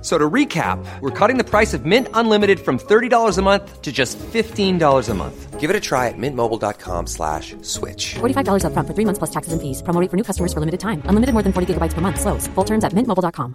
[0.00, 3.90] So to recap, we're cutting the price of Mint Unlimited from $30 a month to
[3.90, 5.58] just $15 a month.
[5.58, 8.14] Give it a try at mintmobile.com slash switch.
[8.14, 9.82] $45 up front for three months plus taxes and fees.
[9.82, 11.02] Promo rate for new customers for limited time.
[11.06, 12.20] Unlimited more than 40 gigabytes per month.
[12.20, 12.46] Slows.
[12.54, 13.54] Full terms at mintmobile.com.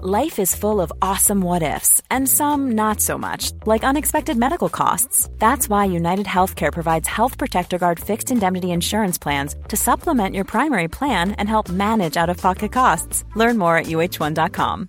[0.00, 4.70] Life is full of awesome what ifs and some not so much, like unexpected medical
[4.70, 5.28] costs.
[5.38, 10.44] That's why United Healthcare provides Health Protector Guard fixed indemnity insurance plans to supplement your
[10.44, 13.24] primary plan and help manage out-of-pocket costs.
[13.36, 14.88] Learn more at uh1.com.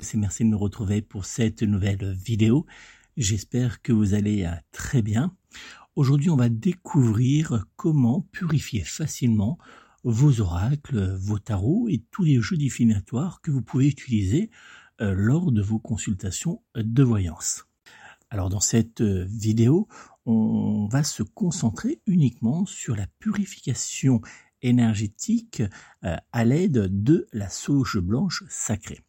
[0.00, 2.64] C'est merci de me retrouver pour cette nouvelle vidéo.
[3.18, 5.36] J'espère que vous allez euh, très bien.
[5.94, 9.58] Aujourd'hui, on va découvrir comment purifier facilement
[10.02, 14.50] vos oracles, vos tarots et tous les jeux divinatoires que vous pouvez utiliser
[15.02, 17.66] euh, lors de vos consultations de voyance.
[18.30, 19.86] Alors dans cette euh, vidéo,
[20.24, 24.22] on va se concentrer uniquement sur la purification
[24.62, 25.62] énergétique
[26.02, 29.00] à l'aide de la sauge blanche sacrée.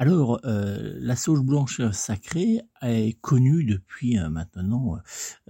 [0.00, 4.98] Alors, euh, la sauge blanche sacrée est connue depuis euh, maintenant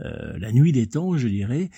[0.00, 1.70] euh, la nuit des temps, je dirais,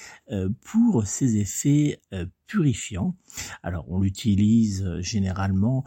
[0.64, 2.00] pour ses effets
[2.46, 3.16] purifiants.
[3.64, 5.84] Alors, on l'utilise généralement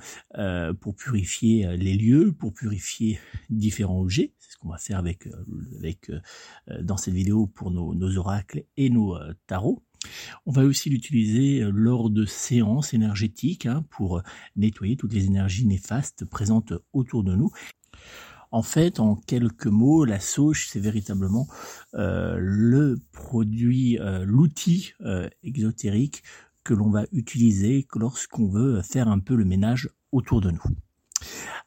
[0.82, 3.20] pour purifier les lieux, pour purifier
[3.50, 4.34] différents objets.
[4.40, 5.30] C'est ce qu'on va faire avec,
[6.82, 9.84] dans cette vidéo pour nos oracles et nos tarots.
[10.46, 14.22] On va aussi l'utiliser euh, lors de séances énergétiques hein, pour euh,
[14.56, 17.52] nettoyer toutes les énergies néfastes présentes autour de nous.
[18.52, 21.48] En fait, en quelques mots, la sauge, c'est véritablement
[21.96, 24.94] euh, le produit, l'outil
[25.42, 26.22] exotérique
[26.64, 30.62] que l'on va utiliser lorsqu'on veut faire un peu le ménage autour de nous.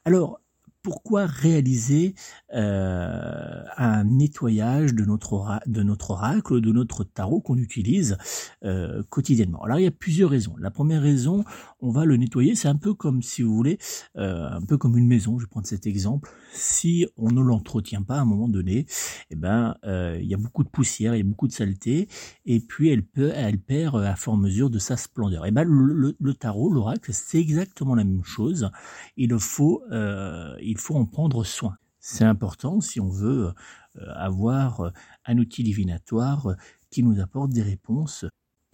[0.05, 0.39] Alors,
[0.87, 2.15] pourquoi réaliser
[2.53, 8.17] euh, un nettoyage de notre, de oracle, de notre tarot qu'on utilise
[8.63, 10.55] euh, quotidiennement Alors il y a plusieurs raisons.
[10.57, 11.43] La première raison,
[11.79, 13.77] on va le nettoyer, c'est un peu comme si vous voulez,
[14.15, 15.37] euh, un peu comme une maison.
[15.37, 16.29] Je vais prendre cet exemple.
[16.53, 18.85] Si on ne l'entretient pas à un moment donné,
[19.29, 22.07] eh ben il y a beaucoup de poussière, il y a beaucoup de saleté,
[22.45, 25.45] et puis elle peut, elle perd à fort mesure de sa splendeur.
[25.45, 28.69] Et eh ben le, le tarot, l'oracle, c'est exactement la même chose.
[29.17, 31.77] Il faut, il il faut en prendre soin.
[31.99, 33.51] C'est important si on veut
[33.97, 34.91] euh, avoir
[35.25, 36.55] un outil divinatoire
[36.91, 38.25] qui nous apporte des réponses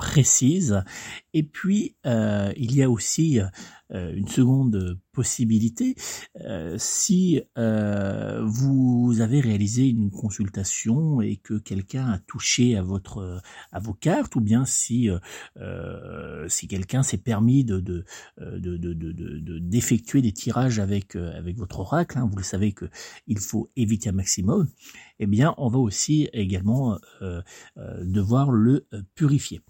[0.03, 0.84] précises.
[1.34, 5.96] Et puis, euh, il y a aussi euh, une seconde possibilité.
[6.41, 13.41] Euh, si euh, vous avez réalisé une consultation et que quelqu'un a touché à votre
[13.72, 15.09] à vos cartes, ou bien si
[15.58, 18.03] euh, si quelqu'un s'est permis de de
[18.40, 22.85] de d'effectuer des tirages avec avec votre oracle, hein, vous le savez que
[23.28, 24.68] il faut éviter un maximum.
[25.20, 26.97] Eh bien, on va aussi également
[28.02, 29.62] devoir le purifier.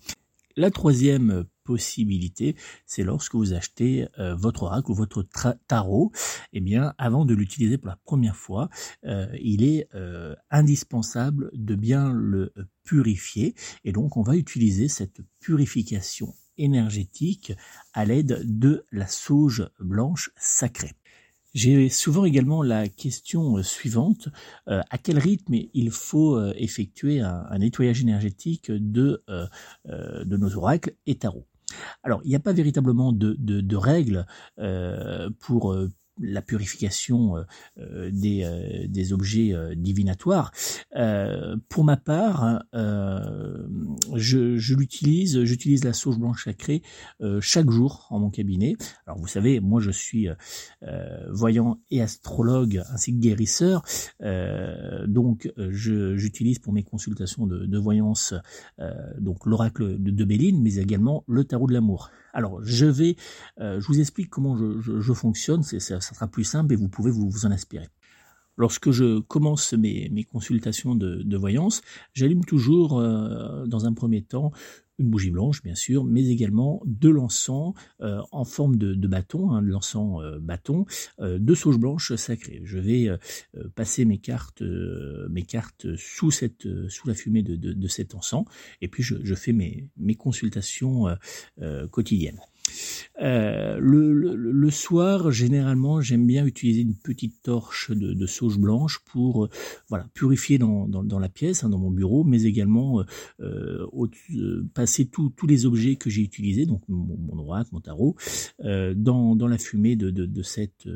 [0.55, 2.55] La troisième possibilité,
[2.85, 5.25] c'est lorsque vous achetez euh, votre oracle ou votre
[5.67, 6.11] tarot,
[6.51, 8.69] eh bien, avant de l'utiliser pour la première fois,
[9.05, 12.53] euh, il est euh, indispensable de bien le
[12.83, 13.55] purifier.
[13.83, 17.53] Et donc, on va utiliser cette purification énergétique
[17.93, 20.93] à l'aide de la sauge blanche sacrée.
[21.53, 24.29] J'ai souvent également la question euh, suivante
[24.67, 29.23] euh, à quel rythme il faut euh, effectuer un, nettoyage énergétique de
[29.85, 31.47] de nos oracles et tarots?
[32.03, 34.25] Alors, il n'y a pas véritablement de, de, de règles
[35.39, 35.75] pour
[36.19, 37.43] la purification euh,
[37.79, 40.51] euh, des, euh, des, objets divinatoires.
[41.69, 46.81] pour ma part, je, l'utilise, j'utilise la sauge blanche sacrée
[47.41, 48.75] chaque jour en mon cabinet.
[49.05, 50.27] Alors vous savez, moi je suis
[51.29, 53.83] voyant et astrologue ainsi que guérisseur,
[55.07, 58.33] donc j'utilise pour mes consultations de, voyance
[59.19, 62.09] donc l'oracle de, de Béline, mais également le tarot de l'amour.
[62.35, 63.15] Alors, je vais,
[63.59, 67.45] je vous explique comment je, fonctionne, ça, ça, sera plus simple et vous pouvez vous,
[67.45, 67.89] en inspirer.
[68.55, 71.81] Lorsque je commence mes, consultations de, voyance,
[72.13, 74.51] j'allume toujours euh, dans un premier temps
[74.99, 79.63] une bougie blanche bien sûr, mais également de l'encens euh, en forme de, bâton, hein,
[79.63, 80.85] de l'encens euh, bâton,
[81.19, 82.61] de sauge blanche sacrée.
[82.63, 83.09] Je vais
[83.73, 86.29] passer mes cartes, mes cartes sous
[87.05, 88.45] la fumée de, cet encens,
[88.81, 91.07] et puis je, fais mes consultations
[91.89, 92.39] quotidiennes.
[93.21, 99.49] Euh, le, soir, généralement, j'aime bien utiliser une petite torche de, sauge blanche pour euh,
[99.89, 103.03] voilà purifier dans, la pièce, hein, dans mon bureau, mais également
[103.41, 103.85] euh,
[104.73, 108.15] passer tous les objets que j'ai utilisés, donc mon, mon mon tarot,
[108.59, 110.87] dans, la fumée de, cette,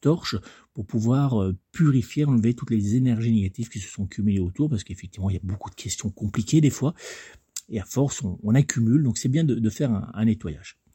[0.00, 0.36] torche
[0.74, 5.28] pour pouvoir purifier, enlever toutes les énergies négatives qui se sont cumulées autour, parce qu'effectivement,
[5.30, 6.94] il y a beaucoup de questions compliquées des fois
[7.68, 9.02] et à force, on, accumule.
[9.02, 10.78] Donc c'est bien de, faire un nettoyage.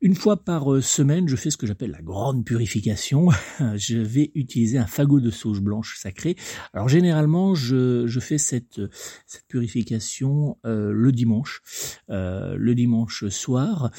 [0.00, 3.28] Une fois par euh, semaine, je fais ce que j'appelle la grande purification.
[3.76, 6.36] je vais utiliser un fagot de sauge blanche sacrée.
[6.74, 8.80] Alors généralement, je, je fais cette,
[9.26, 11.62] cette purification euh, le dimanche,
[12.10, 13.90] euh, le dimanche soir,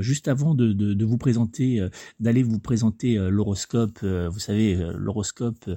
[0.00, 1.86] juste avant de, de, de vous présenter,
[2.20, 4.02] d'aller vous présenter l'horoscope.
[4.02, 5.70] vous savez, l'horoscope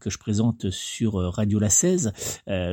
[0.00, 2.12] que je présente sur Radio La 16.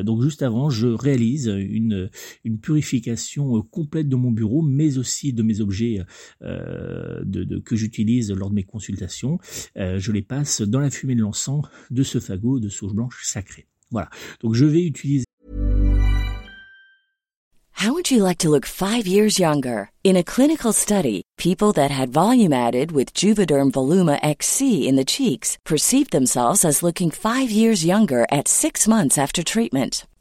[0.04, 2.10] donc juste avant, je réalise une,
[2.44, 6.04] une purification complète de mon bureau, mais aussi de mes objets
[6.44, 9.40] de, de, que j'utilise lors de mes consultations,
[9.78, 13.22] euh, je les passe dans la fumée de l'encens de ce fagot de sauge blanche
[13.24, 13.68] sacrée.
[13.92, 14.10] Voilà.
[14.42, 15.26] Donc je vais utiliser.
[17.84, 19.90] How would you like to look five years younger?
[20.06, 25.04] In a clinical study, people that had volume added with Juvederm Voluma XC in the
[25.04, 30.06] cheeks perceived themselves as looking five years younger at six months after treatment.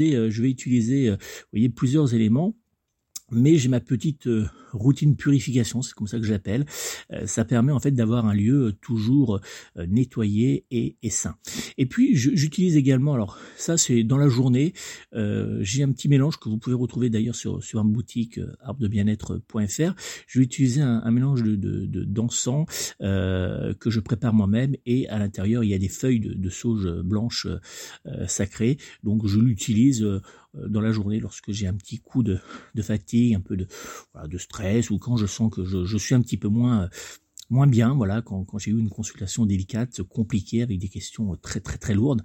[0.00, 2.56] Euh, je vais utiliser, euh, plusieurs éléments
[3.30, 4.46] mais j'ai ma petite euh,
[4.76, 6.66] routine purification, c'est comme ça que j'appelle.
[7.12, 9.40] Euh, ça permet en fait d'avoir un lieu toujours
[9.76, 11.36] euh, nettoyé et, sain.
[11.78, 14.74] Et puis j'utilise également, alors ça c'est dans la journée,
[15.12, 19.94] j'ai un petit mélange que vous pouvez retrouver d'ailleurs sur sur une boutique arbredebienêtre.fr.
[20.26, 22.66] Je vais utiliser un, mélange de d'encens
[23.00, 26.50] de, que je prépare moi-même et à l'intérieur il y a des feuilles de, de
[26.50, 27.46] sauge blanche
[28.26, 28.78] sacrée.
[29.04, 30.06] Donc je l'utilise
[30.54, 32.38] dans la journée lorsque j'ai un petit coup de,
[32.74, 33.66] de fatigue, un peu de,
[34.12, 36.88] voilà, de stress ou quand je sens que je, suis un petit peu moins
[37.50, 41.60] moins bien, voilà, quand, quand j'ai eu une consultation délicate, compliquée, avec des questions très
[41.60, 42.22] très très lourdes,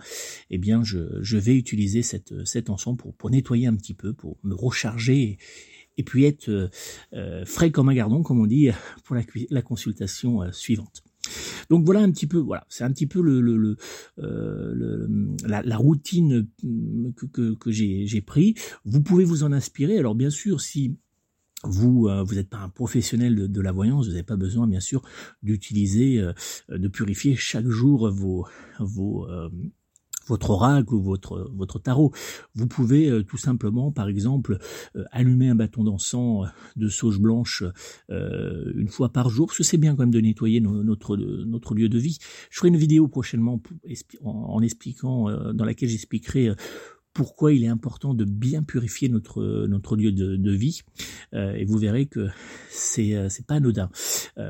[0.50, 4.14] eh bien je, je vais utiliser cette, cet encens pour, pour nettoyer un petit peu,
[4.14, 5.38] pour me recharger
[5.98, 6.50] et, puis être
[7.14, 8.70] euh, frais comme un gardon, comme on dit,
[9.04, 11.04] pour la, consultation euh, suivante.
[11.70, 13.78] Donc voilà un petit peu, voilà, c'est un petit peu le, le,
[14.20, 15.08] euh,
[15.46, 16.48] la, routine
[17.16, 18.56] que, que, que j'ai pris.
[18.86, 20.00] Vous pouvez vous en inspirer.
[20.00, 20.98] Alors bien sûr, si
[21.64, 24.68] vous euh, vous n'êtes pas un professionnel de, de la voyance, vous n'avez pas besoin
[24.68, 25.02] bien sûr
[25.44, 26.34] d'utiliser, euh,
[26.70, 28.48] de purifier chaque jour vos
[28.80, 29.50] vos euh,
[30.28, 32.12] votre oracle ou votre votre tarot.
[32.56, 34.58] Vous pouvez euh, tout simplement, par exemple,
[34.96, 37.64] euh, allumer un bâton d'encens euh, de sauge blanche
[38.10, 41.90] une fois par jour, parce que c'est bien quand même de nettoyer notre notre lieu
[41.90, 42.18] de vie.
[42.50, 43.62] Je ferai une vidéo prochainement
[44.24, 46.52] en, expliquant, dans laquelle j'expliquerai
[47.14, 50.82] pourquoi il est important de bien purifier notre notre lieu de, de vie
[51.34, 52.28] et vous verrez que
[52.70, 53.90] c'est c'est pas anodin.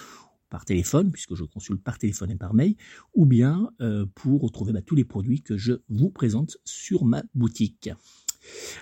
[0.50, 2.75] par téléphone, puisque je consulte par téléphone et par mail,
[3.14, 7.23] ou bien euh, pour retrouver bah, tous les produits que je vous présente sur ma
[7.35, 7.90] boutique.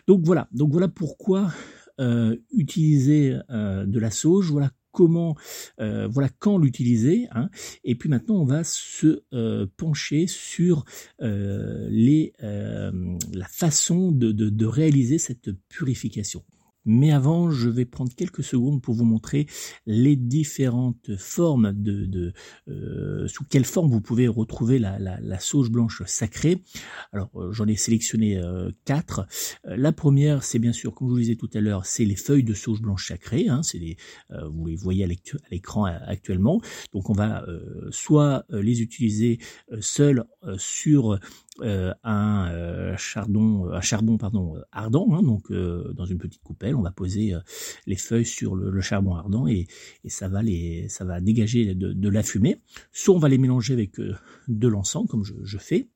[0.06, 1.52] Donc voilà, donc voilà pourquoi
[2.00, 5.36] euh, utiliser euh, de la sauge, voilà comment,
[5.80, 7.26] euh, voilà quand l'utiliser.
[7.32, 7.50] Hein.
[7.82, 9.20] Et puis maintenant, on va se
[9.76, 10.84] pencher sur
[11.18, 12.92] la
[13.50, 16.44] façon de réaliser cette purification.
[16.88, 19.46] Mais avant, je vais prendre quelques secondes pour vous montrer
[19.84, 22.32] les différentes formes de,
[22.66, 26.62] euh, sous quelle forme vous pouvez retrouver la, la, sauge blanche sacrée.
[27.12, 29.26] Alors, euh, j'en ai sélectionné euh, quatre.
[29.64, 32.42] la première, c'est bien sûr, comme je vous disais tout à l'heure, c'est les feuilles
[32.42, 33.48] de sauge blanche sacrée.
[33.48, 33.98] Hein, c'est les,
[34.30, 35.08] vous les voyez à
[35.50, 36.62] l'écran actuellement.
[36.94, 37.44] Donc, on va
[37.90, 39.38] soit les utiliser
[39.80, 40.24] seuls
[40.56, 41.18] sur
[41.60, 46.74] euh, un euh, chardon, un charbon pardon ardent, hein, donc euh, dans une petite coupelle,
[46.74, 47.34] on va poser
[47.86, 49.66] les feuilles sur le, charbon ardent et,
[50.04, 52.60] et, ça va les, ça va dégager de, de, la fumée.
[52.92, 55.88] Soit on va les mélanger avec de l'encens comme je, je fais,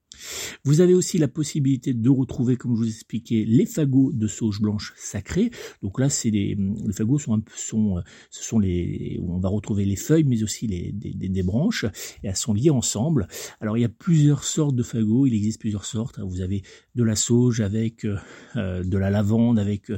[0.64, 4.60] vous avez aussi la possibilité de retrouver, comme je vous expliquais, les fagots de sauge
[4.60, 5.50] blanche sacrée.
[5.82, 9.48] Donc là, c'est des, les fagots sont, un, sont, euh, ce sont les, on va
[9.48, 11.84] retrouver les feuilles, mais aussi les, des, des, branches,
[12.22, 13.26] et elles sont liées ensemble.
[13.60, 16.20] Alors il y a plusieurs sortes de fagots, il existe plusieurs sortes.
[16.20, 16.62] Vous avez
[16.94, 18.16] de la sauge avec euh,
[18.56, 19.90] euh de la lavande, avec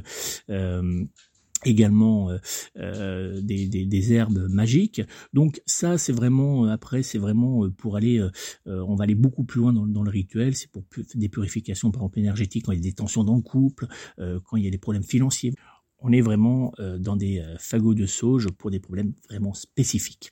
[0.49, 1.05] euh,
[1.63, 2.37] également euh,
[2.77, 5.01] euh, des, des, herbes magiques.
[5.33, 8.25] Donc ça, c'est vraiment, euh, après, c'est vraiment pour aller,
[8.65, 10.83] on va aller beaucoup plus loin dans, dans le rituel, c'est pour
[11.15, 14.57] des purifications, par exemple, énergétiques, quand il y a des tensions dans le couple, quand
[14.57, 15.53] il y a des problèmes financiers.
[15.99, 20.31] On est vraiment dans des fagots de sauge pour des problèmes vraiment spécifiques.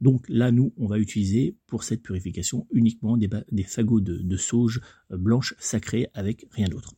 [0.00, 4.36] Donc là, nous, on va utiliser pour cette purification uniquement des, des fagots de, de
[4.36, 6.94] sauge blanche sacrée avec rien d'autre.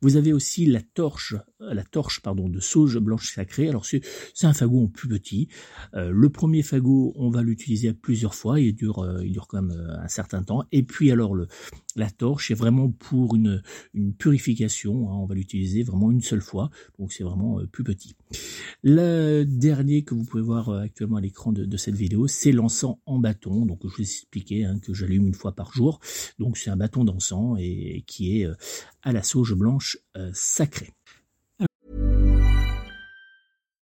[0.00, 3.68] Vous avez aussi la torche, la torche pardon, de sauge blanche sacrée.
[3.68, 4.02] Alors c'est
[4.42, 5.48] un fagot en plus petit.
[5.94, 8.60] Euh, le premier fagot, on va l'utiliser plusieurs fois.
[8.60, 10.64] Il dure, euh, il dure quand même euh, un certain temps.
[10.72, 11.48] Et puis alors le,
[11.96, 13.62] la torche est vraiment pour une,
[13.94, 15.10] une purification.
[15.10, 15.16] Hein.
[15.16, 16.70] on va l'utiliser vraiment une seule fois.
[16.98, 18.14] Donc c'est vraiment plus petit.
[18.82, 22.96] Le dernier que vous pouvez voir actuellement à l'écran de, de, cette vidéo, c'est l'encens
[23.06, 23.66] en bâton.
[23.66, 26.00] Donc je vous ai expliqué hein, que j'allume une fois par jour.
[26.38, 28.48] Donc c'est un bâton d'encens et, et qui est
[29.06, 30.95] à la sauge blanche euh, sacrée.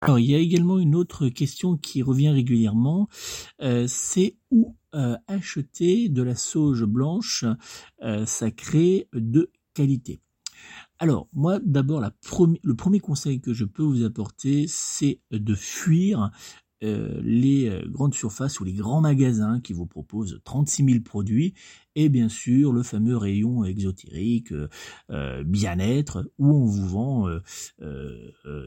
[0.00, 3.08] Alors, il y a également une autre question qui revient régulièrement,
[3.62, 7.44] euh, c'est où euh, acheter de la sauge blanche
[8.02, 10.20] euh, sacrée de qualité?
[11.00, 16.30] Alors, moi, d'abord, le premier conseil que je peux vous apporter, c'est de fuir
[16.84, 21.54] euh, les euh, grandes surfaces ou les grands magasins qui vous proposent 36 000 produits
[21.94, 24.52] et bien sûr le fameux rayon exotérique
[25.10, 27.28] euh, bien-être où on vous vend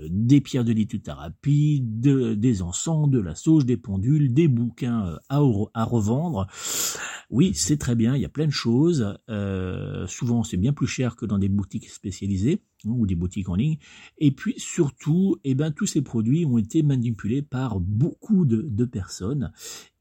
[0.10, 5.42] des pierres de lithothérapie, de, des encens, de la sauge, des pendules, des bouquins à,
[5.74, 6.48] à revendre.
[7.30, 9.18] Oui, c'est très bien, il y a plein de choses.
[10.08, 13.56] souvent, c'est bien plus cher que dans des boutiques spécialisées hein, ou des boutiques en
[13.56, 13.78] ligne.
[14.18, 19.52] Et puis surtout, eh ben, tous ces produits ont été manipulés par beaucoup de, personnes.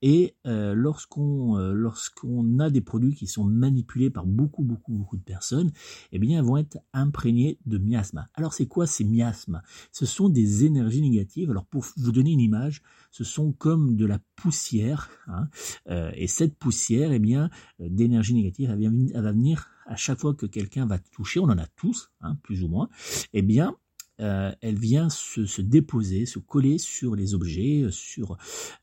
[0.03, 5.17] Et euh, lorsqu'on euh, lorsqu'on a des produits qui sont manipulés par beaucoup beaucoup beaucoup
[5.17, 5.73] de personnes,
[6.13, 8.27] eh bien vont être imprégnées de miasmes.
[8.35, 9.63] Alors c'est quoi ces miasmes?
[9.93, 11.51] Ce sont des énergies négatives.
[11.51, 15.11] Alors pour vous donner une image, ce sont comme de la poussière.
[15.27, 15.49] Hein,
[15.89, 20.47] euh, et cette poussière, eh bien d'énergie négative, elle, va venir à chaque fois que
[20.47, 21.41] quelqu'un va toucher.
[21.41, 22.89] On en a tous, hein, plus ou moins.
[23.33, 23.77] Eh bien
[24.21, 28.37] euh, elle vient se, déposer, se coller sur les objets, sur,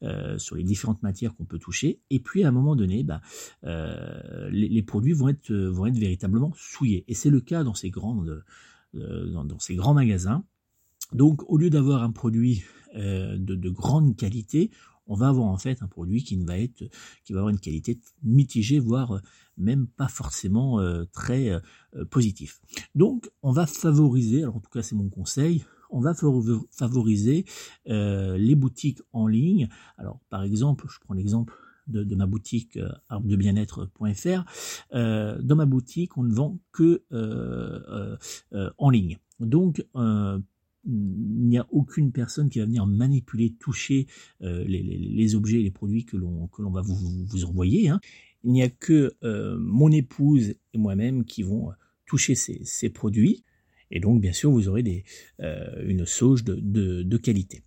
[0.04, 2.00] euh, sur les différentes matières qu'on peut toucher.
[2.10, 3.22] Et puis à un moment donné, bah,
[3.64, 7.06] euh, les, produits vont être, véritablement souillés.
[7.08, 8.24] Et c'est le cas dans ces, grands
[9.94, 10.44] magasins.
[11.14, 12.64] Donc au lieu d'avoir un produit
[12.96, 14.72] de grande qualité,
[15.08, 16.84] on va avoir en fait un produit qui va être,
[17.24, 19.22] qui va avoir une qualité mitigée, voire
[19.58, 21.60] même pas forcément euh, très euh,
[22.10, 22.62] positif.
[22.96, 27.46] Donc, on va favoriser, alors en tout cas c'est mon conseil, on va favoriser
[27.88, 29.70] euh, les boutiques en ligne.
[29.98, 31.54] Alors, par exemple, je prends l'exemple
[31.88, 34.44] de, ma boutique arbredebien-être.fr.
[34.92, 37.06] dans ma boutique, on ne vend que
[38.78, 39.18] en ligne.
[39.40, 39.86] Donc,
[40.88, 44.08] il n'y a aucune personne qui va venir manipuler, toucher
[44.42, 47.90] les, objets et les produits que l'on va vous, envoyer.
[47.90, 48.00] Hein
[48.44, 51.74] il n'y a que euh, mon épouse et moi-même qui vont euh,
[52.06, 53.44] toucher ces, produits.
[53.92, 55.04] Et donc, bien sûr, vous aurez
[55.42, 57.64] euh, une sauge de, qualité.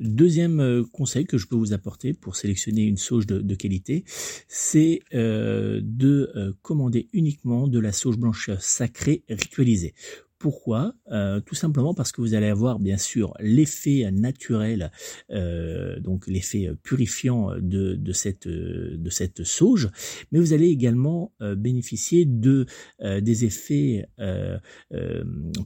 [0.00, 4.04] Deuxième conseil que je peux vous apporter pour sélectionner une sauge de, qualité,
[4.46, 9.94] c'est de commander uniquement de la sauge blanche sacrée ritualisée.
[10.38, 10.94] Pourquoi?
[11.10, 14.92] Euh, Tout simplement parce que vous allez avoir bien sûr l'effet naturel,
[15.30, 19.88] euh, donc l'effet purifiant de, cette sauge,
[20.30, 22.66] mais vous allez également euh, bénéficier de
[23.02, 24.06] des effets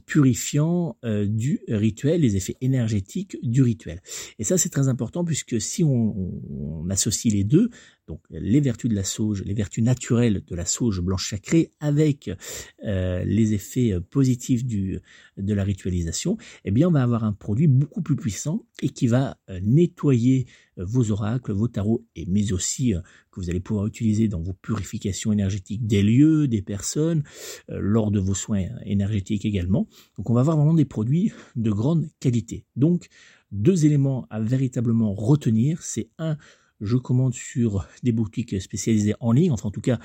[0.05, 4.01] purifiants du rituel, les effets énergétiques du rituel.
[4.39, 7.69] Et ça c'est très important puisque si on associe les deux,
[8.11, 12.29] donc les vertus de la sauge, les vertus naturelles de la sauge blanche sacrée avec
[12.83, 14.99] euh, les effets euh, positifs du,
[15.37, 19.07] de la ritualisation, eh bien on va avoir un produit beaucoup plus puissant et qui
[19.07, 20.45] va euh, nettoyer
[20.75, 22.93] vos oracles, vos tarots, et mais aussi
[23.31, 27.23] que vous allez pouvoir utiliser dans vos purifications énergétiques des lieux, des personnes,
[27.67, 29.87] lors de vos soins énergétiques également.
[30.17, 32.65] Donc on va avoir vraiment des produits de grande qualité.
[32.75, 33.09] Donc
[33.51, 36.37] deux éléments à véritablement retenir, c'est un,
[36.81, 39.99] je commande sur des boutiques spécialisées en ligne, enfin en tout cas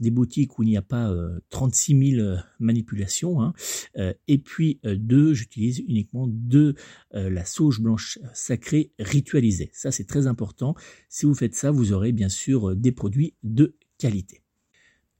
[0.00, 1.14] des boutiques où il n'y a pas
[1.50, 3.40] 36 euh, 000 euh, manipulations.
[3.40, 3.54] Hein.
[3.96, 6.74] Euh, et puis deux, j'utilise uniquement de
[7.12, 9.70] la sauge blanche sacrée ritualisée.
[9.72, 10.74] Ça c'est très important.
[11.08, 14.42] Si vous faites ça, vous aurez bien sûr des produits de qualité.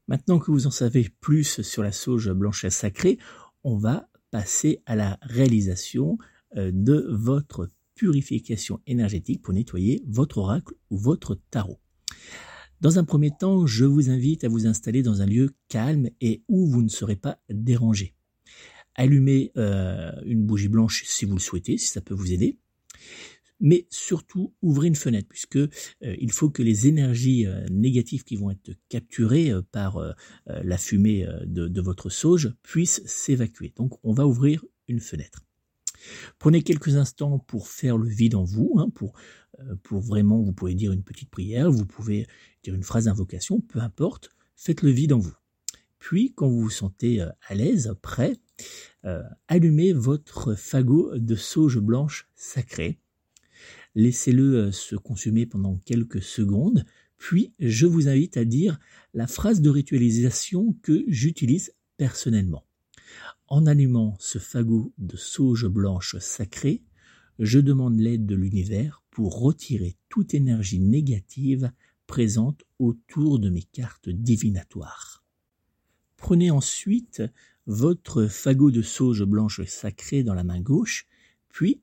[0.08, 3.18] Maintenant que vous en savez plus sur la sauge blanche sacrée,
[3.62, 6.18] on va passer à la réalisation
[6.56, 11.80] de votre purification énergétique pour nettoyer votre oracle ou votre tarot.
[12.82, 16.42] Dans un premier temps, je vous invite à vous installer dans un lieu calme et
[16.48, 18.16] où vous ne serez pas dérangé.
[18.96, 22.58] Allumez euh, une bougie blanche si vous le souhaitez, si ça peut vous aider.
[23.60, 25.68] Mais surtout, ouvrez une fenêtre, puisque euh,
[26.00, 30.00] il faut que les énergies euh, négatives qui vont être capturées par
[30.46, 33.72] la fumée de, de votre sauge puissent s'évacuer.
[33.76, 35.46] Donc, on va ouvrir une fenêtre.
[36.38, 39.14] Prenez quelques instants pour faire le vide en vous, hein, pour,
[39.60, 42.26] euh, pour vraiment, vous pouvez dire une petite prière, vous pouvez
[42.62, 45.34] dire une phrase d'invocation, peu importe, faites le vide en vous.
[45.98, 48.36] Puis, quand vous vous sentez euh, à l'aise, prêt,
[49.04, 52.98] euh, allumez votre fagot de sauge blanche sacrée.
[53.94, 56.84] Laissez-le se consumer pendant quelques secondes,
[57.18, 58.80] puis je vous invite à dire
[59.12, 62.64] la phrase de ritualisation que j'utilise personnellement.
[63.52, 66.82] En allumant ce fagot de sauge blanche sacrée,
[67.38, 71.70] je demande l'aide de l'univers pour retirer toute énergie négative
[72.06, 75.22] présente autour de mes cartes divinatoires.
[76.16, 77.22] Prenez ensuite
[77.66, 81.06] votre fagot de sauge blanche sacrée dans la main gauche,
[81.50, 81.82] puis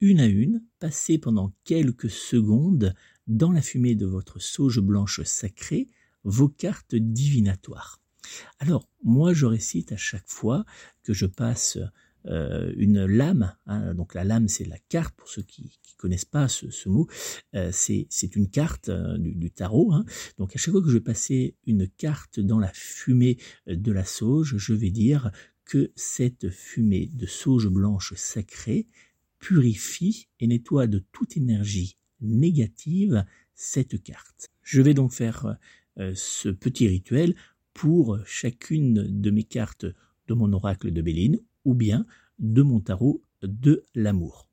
[0.00, 2.96] une à une, passez pendant quelques secondes
[3.28, 5.88] dans la fumée de votre sauge blanche sacrée
[6.24, 8.00] vos cartes divinatoires.
[8.58, 10.64] Alors, moi, je récite à chaque fois
[11.02, 11.78] que je passe
[12.28, 13.54] euh, une lame.
[13.66, 17.06] Hein, donc la lame, c'est la carte, pour ceux qui ne connaissent pas ce, mot.
[17.54, 19.92] Euh, c'est une carte euh, du, tarot.
[19.92, 20.04] Hein.
[20.38, 24.04] Donc à chaque fois que je vais passer une carte dans la fumée de la
[24.04, 25.30] sauge, je vais dire
[25.64, 28.86] que cette fumée de sauge blanche sacrée
[29.38, 34.48] purifie et nettoie de toute énergie négative cette carte.
[34.62, 35.56] Je vais donc faire
[36.14, 37.34] ce petit rituel
[37.76, 39.84] pour chacune de mes cartes
[40.28, 42.06] de mon oracle de Béline ou bien
[42.38, 44.48] de mon tarot de l'amour.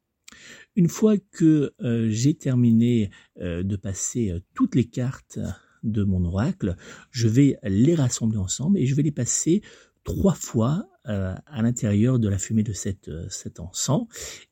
[0.76, 5.40] Une fois que euh, j'ai terminé euh, de passer euh, toutes les cartes
[5.84, 6.76] de mon oracle,
[7.12, 9.62] je vais les rassembler ensemble et je vais les passer
[10.04, 14.08] trois fois à l'intérieur de la fumée de cet encens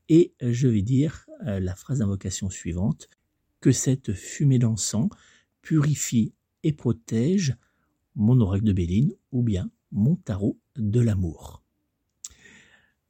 [0.10, 3.08] et je vais dire la phrase d'invocation suivante
[3.62, 5.08] que cette fumée d'encens
[5.62, 7.56] purifie et protège
[8.16, 11.64] mon oracle de Béline ou bien mon tarot de l'amour.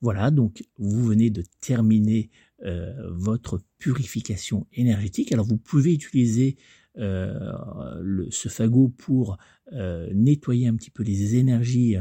[0.01, 2.31] Voilà, donc vous venez de terminer
[2.63, 5.31] euh, votre purification énergétique.
[5.31, 6.57] Alors vous pouvez utiliser
[6.97, 9.37] euh, ce fagot pour
[9.73, 11.95] euh, nettoyer un petit peu les énergies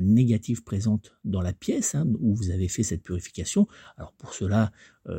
[0.00, 3.66] négatives présentes dans la pièce hein, où vous avez fait cette purification.
[3.96, 4.72] Alors pour cela,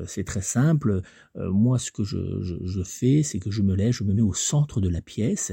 [0.06, 1.02] c'est très simple.
[1.36, 4.82] moi, ce que je fais, c'est que je me lève, je me mets au centre
[4.82, 5.52] de la pièce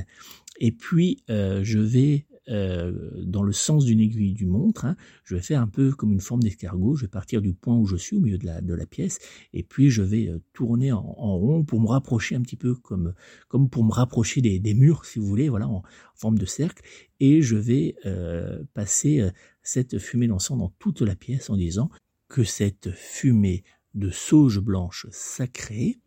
[0.59, 2.93] et puis je vais euh,
[3.25, 4.85] dans le sens d'une aiguille du montre.
[4.85, 4.97] Hein.
[5.25, 6.97] Je vais faire un peu comme une forme d'escargot.
[6.97, 9.19] Je vais partir du point où je suis, au milieu de la, de la pièce,
[9.53, 13.15] et puis je vais euh, tourner en, rond pour me rapprocher un petit peu comme,
[13.49, 15.83] comme pour me rapprocher des, des murs, si vous voulez, voilà, en,
[16.17, 16.83] forme de cercle.
[17.21, 19.29] Et je vais euh, passer
[19.63, 21.91] cette fumée d'encens dans toute la pièce en disant
[22.29, 25.99] que cette fumée de sauge blanche sacrée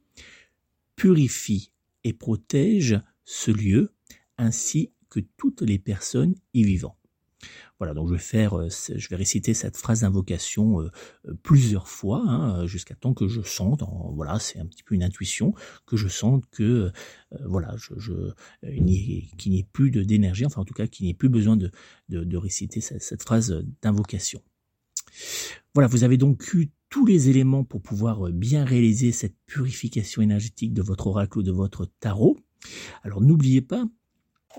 [0.96, 1.72] purifie
[2.04, 3.92] et protège ce lieu
[4.38, 6.98] ainsi que toutes les personnes y vivant.
[7.80, 10.90] Voilà, donc je vais faire, euh, je vais réciter cette phrase d'invocation euh,
[11.28, 15.04] euh, plusieurs fois, hein, jusqu'à temps que je sente, voilà, c'est un petit peu une
[15.04, 15.54] intuition,
[15.86, 16.92] que je sente que,
[17.46, 18.14] voilà, je, je
[19.38, 21.72] qu'il n'y ait plus d'énergie, enfin en tout cas qu'il n'y ait plus besoin de,
[22.10, 24.42] de, réciter cette, cette phrase d'invocation.
[25.76, 30.74] Voilà, vous avez donc eu tous les éléments pour pouvoir bien réaliser cette purification énergétique
[30.74, 32.38] de votre oracle ou de votre tarot.
[33.04, 33.86] Alors n'oubliez pas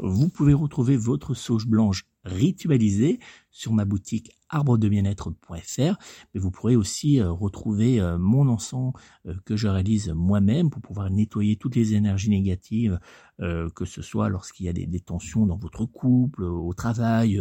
[0.02, 3.18] vous pouvez retrouver votre sauge blanche ritualisée
[3.50, 5.98] sur ma boutique arbredebien-être.fr,
[6.34, 8.92] mais vous pourrez aussi euh, retrouver euh, mon encens
[9.26, 12.98] euh, que je réalise moi-même pour pouvoir nettoyer toutes les énergies négatives,
[13.38, 17.40] que ce soit lorsqu'il y a des, tensions dans votre couple, au travail,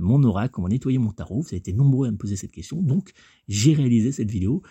[0.00, 1.40] mon aura, comment nettoyer mon tarot?
[1.40, 2.80] Vous avez été nombreux à me poser cette question.
[2.80, 3.10] Donc,
[3.48, 4.62] j'ai réalisé cette vidéo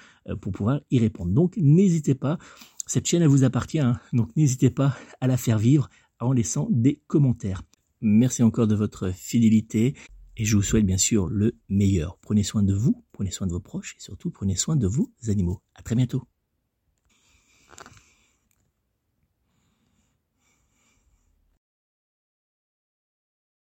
[0.41, 1.31] pour pouvoir y répondre.
[1.31, 2.37] Donc, n'hésitez pas.
[2.85, 3.79] Cette chaîne, elle vous appartient.
[3.79, 3.99] Hein.
[4.13, 7.63] donc, n'hésitez pas à la faire vivre en laissant des commentaires.
[8.01, 9.95] Merci encore de votre fidélité
[10.37, 12.17] et je vous souhaite bien sûr le meilleur.
[12.21, 15.11] Prenez soin de vous, prenez soin de vos proches et surtout prenez soin de vos
[15.27, 15.61] animaux.
[15.75, 16.23] À très bientôt.